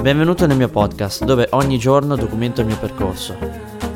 Benvenuto 0.00 0.46
nel 0.46 0.56
mio 0.56 0.70
podcast 0.70 1.24
dove 1.24 1.48
ogni 1.50 1.76
giorno 1.76 2.16
documento 2.16 2.62
il 2.62 2.66
mio 2.66 2.78
percorso. 2.78 3.89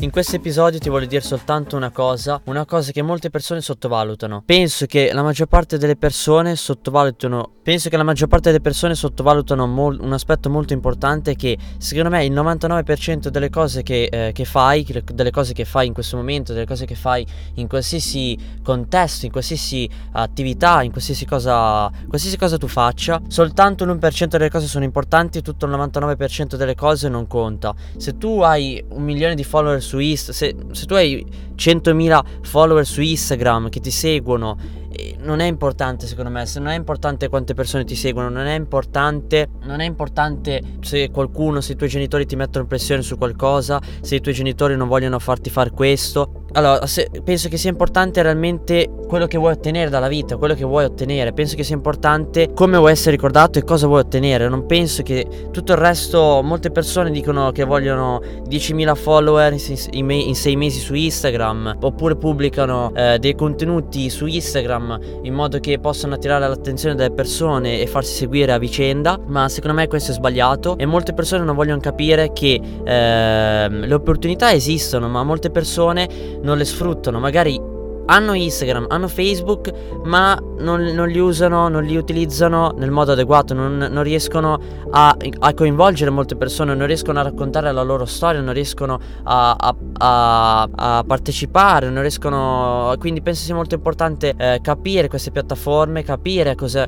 In 0.00 0.10
questo 0.10 0.36
episodio 0.36 0.78
ti 0.78 0.90
voglio 0.90 1.06
dire 1.06 1.22
soltanto 1.22 1.74
una 1.74 1.90
cosa, 1.90 2.38
una 2.44 2.66
cosa 2.66 2.92
che 2.92 3.00
molte 3.00 3.30
persone 3.30 3.62
sottovalutano. 3.62 4.42
Penso 4.44 4.84
che 4.84 5.10
la 5.10 5.22
maggior 5.22 5.46
parte 5.46 5.78
delle 5.78 5.96
persone 5.96 6.54
sottovalutano, 6.54 7.52
penso 7.62 7.88
che 7.88 7.96
la 7.96 8.02
maggior 8.02 8.28
parte 8.28 8.50
delle 8.50 8.60
persone 8.60 8.94
sottovalutano 8.94 9.66
mol, 9.66 9.98
un 9.98 10.12
aspetto 10.12 10.50
molto 10.50 10.74
importante 10.74 11.34
che 11.34 11.56
secondo 11.78 12.10
me 12.10 12.26
il 12.26 12.32
99% 12.32 13.28
delle 13.28 13.48
cose 13.48 13.82
che, 13.82 14.04
eh, 14.04 14.32
che 14.32 14.44
fai, 14.44 14.86
delle 15.14 15.30
cose 15.30 15.54
che 15.54 15.64
fai 15.64 15.86
in 15.86 15.94
questo 15.94 16.16
momento, 16.16 16.52
delle 16.52 16.66
cose 16.66 16.84
che 16.84 16.94
fai 16.94 17.26
in 17.54 17.66
qualsiasi 17.66 18.36
contesto, 18.62 19.24
in 19.24 19.32
qualsiasi 19.32 19.88
attività, 20.12 20.82
in 20.82 20.90
qualsiasi 20.90 21.24
cosa, 21.24 21.90
qualsiasi 22.06 22.36
cosa 22.36 22.58
tu 22.58 22.68
faccia, 22.68 23.18
soltanto 23.28 23.86
l'1% 23.86 24.26
delle 24.26 24.50
cose 24.50 24.66
sono 24.66 24.84
importanti 24.84 25.38
e 25.38 25.42
tutto 25.42 25.64
il 25.64 25.72
99% 25.72 26.56
delle 26.56 26.74
cose 26.74 27.08
non 27.08 27.26
conta. 27.26 27.74
Se 27.96 28.18
tu 28.18 28.40
hai 28.42 28.84
un 28.90 29.02
milione 29.02 29.34
di 29.34 29.42
follower 29.42 29.84
su 29.86 29.98
Instagram, 29.98 30.36
se, 30.36 30.74
se 30.74 30.86
tu 30.86 30.94
hai 30.94 31.24
100.000 31.56 32.24
follower 32.42 32.84
su 32.84 33.00
Instagram 33.00 33.68
che 33.68 33.80
ti 33.80 33.90
seguono, 33.90 34.58
eh, 34.90 35.16
non 35.20 35.40
è 35.40 35.46
importante 35.46 36.06
secondo 36.06 36.30
me, 36.30 36.44
se 36.46 36.58
non 36.58 36.68
è 36.68 36.76
importante 36.76 37.28
quante 37.28 37.54
persone 37.54 37.84
ti 37.84 37.94
seguono, 37.94 38.28
non 38.28 38.46
è 38.46 38.54
importante, 38.54 39.48
non 39.62 39.80
è 39.80 39.84
importante 39.84 40.60
se 40.80 41.10
qualcuno, 41.10 41.60
se 41.60 41.72
i 41.72 41.76
tuoi 41.76 41.88
genitori 41.88 42.26
ti 42.26 42.36
mettono 42.36 42.66
pressione 42.66 43.02
su 43.02 43.16
qualcosa, 43.16 43.80
se 44.00 44.16
i 44.16 44.20
tuoi 44.20 44.34
genitori 44.34 44.76
non 44.76 44.88
vogliono 44.88 45.18
farti 45.18 45.50
fare 45.50 45.70
questo, 45.70 46.45
allora, 46.56 46.86
se, 46.86 47.10
penso 47.22 47.48
che 47.48 47.58
sia 47.58 47.68
importante 47.68 48.22
realmente 48.22 48.90
quello 49.06 49.26
che 49.26 49.36
vuoi 49.36 49.52
ottenere 49.52 49.90
dalla 49.90 50.08
vita, 50.08 50.38
quello 50.38 50.54
che 50.54 50.64
vuoi 50.64 50.84
ottenere. 50.84 51.34
Penso 51.34 51.54
che 51.54 51.62
sia 51.62 51.74
importante 51.74 52.52
come 52.54 52.78
vuoi 52.78 52.92
essere 52.92 53.12
ricordato 53.12 53.58
e 53.58 53.62
cosa 53.62 53.86
vuoi 53.86 54.00
ottenere. 54.00 54.48
Non 54.48 54.64
penso 54.64 55.02
che 55.02 55.48
tutto 55.50 55.72
il 55.72 55.78
resto, 55.78 56.40
molte 56.42 56.70
persone 56.70 57.10
dicono 57.10 57.52
che 57.52 57.64
vogliono 57.64 58.20
10.000 58.48 58.94
follower 58.94 59.54
in, 59.90 60.10
in 60.10 60.34
6 60.34 60.56
mesi 60.56 60.80
su 60.80 60.94
Instagram, 60.94 61.76
oppure 61.82 62.16
pubblicano 62.16 62.90
eh, 62.94 63.18
dei 63.18 63.34
contenuti 63.34 64.08
su 64.08 64.24
Instagram 64.24 64.98
in 65.22 65.34
modo 65.34 65.60
che 65.60 65.78
possano 65.78 66.14
attirare 66.14 66.48
l'attenzione 66.48 66.94
delle 66.94 67.12
persone 67.12 67.80
e 67.80 67.86
farsi 67.86 68.14
seguire 68.14 68.52
a 68.52 68.58
vicenda. 68.58 69.20
Ma 69.26 69.48
secondo 69.50 69.76
me 69.76 69.88
questo 69.88 70.12
è 70.12 70.14
sbagliato 70.14 70.78
e 70.78 70.86
molte 70.86 71.12
persone 71.12 71.44
non 71.44 71.54
vogliono 71.54 71.80
capire 71.80 72.32
che 72.32 72.58
eh, 72.82 73.68
le 73.68 73.94
opportunità 73.94 74.52
esistono, 74.52 75.06
ma 75.08 75.22
molte 75.22 75.50
persone 75.50 76.44
non 76.46 76.56
le 76.56 76.64
sfruttano, 76.64 77.18
magari 77.18 77.60
hanno 78.08 78.34
Instagram, 78.34 78.86
hanno 78.88 79.08
Facebook, 79.08 79.72
ma 80.04 80.38
non, 80.58 80.80
non, 80.80 81.08
li 81.08 81.18
usano, 81.18 81.66
non 81.68 81.82
li 81.82 81.96
utilizzano 81.96 82.72
nel 82.76 82.92
modo 82.92 83.12
adeguato, 83.12 83.52
non, 83.52 83.76
non 83.90 84.02
riescono 84.04 84.60
a, 84.90 85.16
a, 85.40 85.54
coinvolgere 85.54 86.10
molte 86.10 86.36
persone, 86.36 86.76
non 86.76 86.86
riescono 86.86 87.18
a 87.18 87.22
raccontare 87.22 87.72
la 87.72 87.82
loro 87.82 88.04
storia, 88.04 88.40
non 88.40 88.54
riescono 88.54 89.00
a, 89.24 89.56
a, 89.58 90.68
a 90.72 91.04
partecipare, 91.04 91.90
non 91.90 92.02
riescono... 92.02 92.94
Quindi 93.00 93.22
penso 93.22 93.42
sia 93.42 93.56
molto 93.56 93.74
importante 93.74 94.34
eh, 94.36 94.60
capire 94.62 95.08
queste 95.08 95.32
piattaforme, 95.32 96.04
capire 96.04 96.54
cosa 96.54 96.86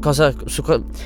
Cosa, 0.00 0.34
su, 0.44 0.62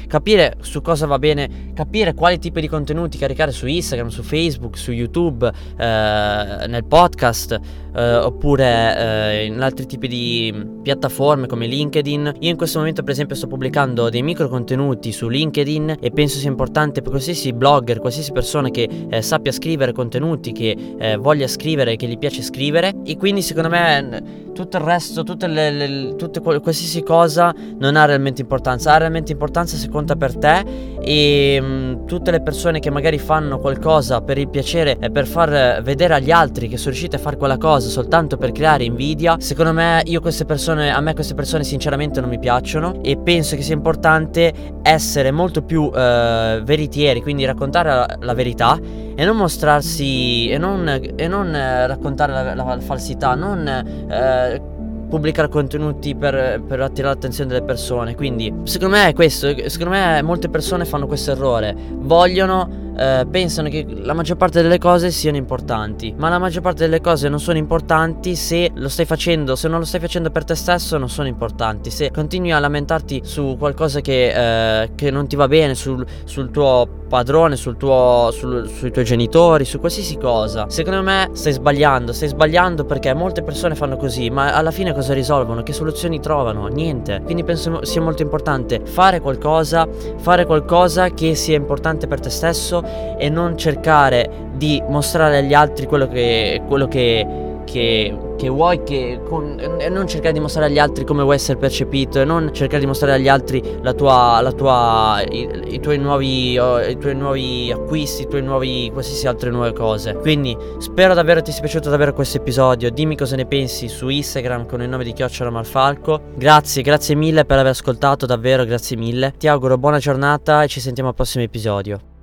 capire 0.09 0.57
su 0.61 0.83
cosa 0.83 1.07
va 1.07 1.19
bene, 1.19 1.73
capire 1.75 2.13
quali 2.13 2.39
tipi 2.39 2.61
di 2.61 2.69
contenuti 2.69 3.19
caricare 3.19 3.53
su 3.53 3.67
Instagram, 3.67 4.09
su 4.09 4.23
Facebook, 4.23 4.77
su 4.77 4.91
YouTube, 4.91 5.47
eh, 5.47 6.67
nel 6.67 6.85
podcast 6.85 7.61
eh, 7.95 8.17
oppure 8.17 8.97
eh, 8.97 9.45
in 9.47 9.61
altri 9.61 9.87
tipi 9.87 10.09
di 10.09 10.67
piattaforme 10.83 11.47
come 11.47 11.67
LinkedIn. 11.67 12.35
Io 12.41 12.51
in 12.51 12.57
questo 12.57 12.79
momento 12.79 13.03
per 13.03 13.13
esempio 13.13 13.37
sto 13.37 13.47
pubblicando 13.47 14.11
dei 14.11 14.23
micro 14.23 14.49
contenuti 14.49 15.13
su 15.13 15.29
LinkedIn 15.29 15.97
e 16.01 16.11
penso 16.11 16.39
sia 16.39 16.51
importante 16.51 17.01
per 17.01 17.11
qualsiasi 17.11 17.53
blogger, 17.53 18.01
qualsiasi 18.01 18.33
persona 18.33 18.71
che 18.71 18.89
eh, 19.09 19.23
sappia 19.23 19.53
scrivere 19.53 19.93
contenuti, 19.93 20.53
che 20.53 20.77
eh, 20.99 21.17
voglia 21.17 21.47
scrivere, 21.47 21.97
che 21.97 22.07
gli 22.07 22.19
piace 22.19 22.43
scrivere 22.43 22.95
e 23.05 23.17
quindi 23.17 23.43
secondo 23.43 23.69
me 23.69 24.43
tutto 24.55 24.77
il 24.77 24.83
resto, 24.83 25.23
tutte 25.23 25.47
le, 25.47 25.71
le, 25.71 26.17
tutte, 26.17 26.41
qualsiasi 26.41 27.03
cosa 27.03 27.55
non 27.79 27.97
ha 27.97 28.05
realmente 28.05 28.41
importanza, 28.41 28.64
ha 28.71 28.97
realmente 28.97 29.33
importanza 29.33 29.77
se 29.77 29.89
conta 29.89 30.17
per 30.17 30.37
te 30.37 30.65
e 31.01 31.61
mh, 31.61 31.65
mm, 31.65 32.07
tutte 32.07 32.31
le 32.31 32.41
persone 32.43 32.81
che 32.81 32.91
magari 32.91 33.19
fanno 33.19 33.59
qualcosa 33.59 34.21
per 34.21 34.39
il 34.39 34.49
piacere 34.49 34.97
e 34.99 35.11
per 35.11 35.27
far 35.27 35.83
vedere 35.83 36.15
agli 36.15 36.31
altri 36.31 36.69
che 36.69 36.77
sono 36.77 36.91
riusciti 36.91 37.17
a 37.17 37.19
fare 37.19 37.37
quella 37.37 37.59
cosa 37.59 37.89
soltanto 37.89 38.37
per 38.37 38.53
creare 38.53 38.85
invidia, 38.85 39.37
secondo 39.39 39.73
me 39.73 40.03
io 40.05 40.21
queste 40.21 40.45
persone, 40.45 40.91
a 40.91 41.01
me 41.01 41.15
queste 41.15 41.35
persone 41.35 41.65
sinceramente 41.65 42.21
non 42.21 42.29
mi 42.29 42.39
piacciono 42.39 43.03
e 43.03 43.17
penso 43.17 43.57
che 43.57 43.63
sia 43.63 43.75
importante 43.75 44.53
essere 44.83 45.31
molto 45.31 45.63
più 45.63 45.91
eh, 45.95 46.61
veritieri, 46.65 47.23
quindi 47.23 47.45
raccontare 47.45 47.89
la, 47.89 48.17
la 48.21 48.35
verità 48.35 48.79
e 49.17 49.25
non 49.25 49.37
mostrarsi 49.37 50.49
e 50.49 50.59
non, 50.59 50.89
e 50.89 51.29
non 51.29 51.55
eh, 51.55 51.87
raccontare 51.87 52.33
la, 52.33 52.55
la, 52.55 52.65
la, 52.65 52.81
falsità, 52.81 53.35
non 53.35 53.67
eh, 53.67 54.61
pubblicare 55.09 55.49
contenuti 55.49 56.15
per, 56.15 56.63
per, 56.67 56.81
attirare 56.81 57.15
l'attenzione 57.15 57.53
delle 57.53 57.65
persone. 57.65 58.15
Quindi, 58.15 58.53
secondo 58.65 58.97
me 58.97 59.09
è 59.09 59.13
questo. 59.13 59.49
Secondo 59.69 59.95
me 59.95 60.23
molte 60.23 60.49
persone 60.49 60.85
fanno 60.85 61.07
questo 61.07 61.33
errore. 61.33 61.75
Vogliono 61.77 62.84
eh, 62.97 63.27
pensano 63.31 63.69
che 63.69 63.87
la 63.89 64.13
maggior 64.13 64.37
parte 64.37 64.63
delle 64.63 64.79
cose 64.79 65.11
siano 65.11 65.37
importanti, 65.37 66.15
ma 66.17 66.29
la 66.29 66.39
maggior 66.39 66.63
parte 66.63 66.85
delle 66.85 67.01
cose 67.01 67.29
non 67.29 67.41
sono 67.41 67.59
importanti 67.59 68.37
se 68.37 68.71
lo 68.75 68.89
stai 68.89 69.05
facendo, 69.05 69.57
se 69.57 69.69
non 69.69 69.79
lo 69.79 69.85
stai 69.85 70.01
facendo 70.01 70.31
per 70.31 70.45
te 70.45 70.55
stesso 70.55 70.99
non 70.99 71.09
sono 71.09 71.29
importanti, 71.29 71.91
se 71.91 72.11
continui 72.11 72.53
a 72.53 72.59
lamentarti 72.59 73.23
su 73.25 73.57
qualcosa 73.59 74.01
che, 74.01 74.83
eh, 74.83 74.91
che 74.95 75.11
non 75.11 75.27
ti 75.27 75.37
va 75.37 75.49
bene, 75.49 75.75
sul, 75.75 76.05
sul 76.25 76.51
tuo 76.51 77.03
padrone, 77.09 77.57
sul 77.57 77.77
tuo, 77.77 78.31
sul, 78.33 78.69
sui 78.69 78.91
tuoi 78.91 79.05
genitori, 79.05 79.65
su 79.65 79.79
qualsiasi 79.79 80.17
cosa. 80.17 80.67
Secondo 80.69 81.03
me 81.03 81.31
stai 81.33 81.53
sbagliando, 81.53 82.13
stai 82.13 82.29
sbagliando 82.29 82.85
perché 82.85 83.15
molte 83.15 83.43
persone 83.43 83.75
fanno 83.75 83.97
così, 83.97 84.31
ma 84.31 84.55
alla 84.55 84.71
fine 84.71 84.93
cosa 84.93 85.15
risolvono? 85.15 85.63
Che 85.63 85.73
soluzioni 85.73 86.21
trovano? 86.21 86.67
Niente. 86.67 87.23
Quindi 87.25 87.45
penso 87.45 87.85
sia 87.85 88.01
molto 88.01 88.23
importante 88.23 88.81
fare 88.85 89.21
qualcosa, 89.21 89.87
fare 90.17 90.45
qualcosa 90.45 91.11
che 91.11 91.35
sia 91.35 91.57
importante 91.57 92.07
per 92.07 92.21
te 92.21 92.31
stesso 92.31 92.83
e 93.19 93.29
non 93.29 93.57
cercare 93.57 94.31
di 94.55 94.83
mostrare 94.89 95.39
agli 95.39 95.55
altri 95.55 95.87
quello 95.87 96.09
che, 96.09 96.63
quello 96.67 96.87
che, 96.87 97.27
che 97.65 98.17
che 98.37 98.49
vuoi 98.49 98.83
che 98.83 99.21
con, 99.25 99.59
e 99.79 99.89
non 99.89 100.07
cercare 100.07 100.33
di 100.33 100.41
mostrare 100.41 100.67
agli 100.67 100.79
altri 100.79 101.05
come 101.05 101.23
vuoi 101.23 101.37
essere 101.37 101.59
percepito 101.59 102.21
e 102.21 102.25
non 102.25 102.51
cercare 102.53 102.81
di 102.81 102.87
mostrare 102.87 103.15
agli 103.15 103.29
altri 103.29 103.63
la 103.83 103.93
tua, 103.93 104.41
la 104.41 104.53
tua 104.53 105.23
i, 105.29 105.49
i, 105.69 105.81
tuoi 105.81 105.99
nuovi 105.99 106.53
i 106.53 106.99
tuoi 106.99 107.15
nuovi 107.15 107.73
acquisti, 107.73 108.23
i 108.23 108.29
tuoi 108.29 108.43
nuovi 108.43 108.91
qualsiasi 108.93 109.27
altre 109.27 109.51
nuove 109.51 109.73
cose. 109.73 110.15
Quindi 110.15 110.57
spero 110.79 111.15
davvero 111.15 111.43
ti 111.43 111.53
sia 111.53 111.61
piaciuto 111.61 111.91
davvero 111.91 112.13
questo 112.13 112.39
episodio. 112.39 112.91
Dimmi 112.91 113.17
cosa 113.17 113.37
ne 113.37 113.47
pensi 113.47 113.89
su 113.89 114.09
Instagram 114.09 114.67
con 114.67 114.83
il 114.83 114.89
nome 114.89 115.05
di 115.05 115.13
Chiocciola 115.13 115.51
Malfalco. 115.51 116.21
Grazie, 116.35 116.83
grazie 116.83 117.15
mille 117.15 117.45
per 117.45 117.59
aver 117.59 117.73
ascoltato, 117.73 118.27
davvero 118.27 118.65
grazie 118.65 118.97
mille. 118.97 119.35
Ti 119.39 119.49
auguro 119.49 119.79
buona 119.79 119.99
giornata 119.99 120.63
e 120.63 120.69
ci 120.69 120.81
sentiamo 120.81 121.11
al 121.11 121.15
prossimo 121.15 121.45
episodio. 121.45 122.14